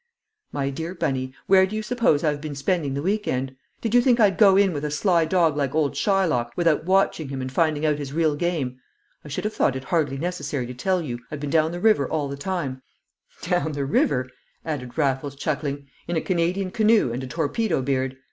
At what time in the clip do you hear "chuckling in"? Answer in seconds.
15.35-16.17